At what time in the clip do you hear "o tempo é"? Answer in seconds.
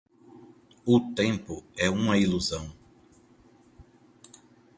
0.83-1.87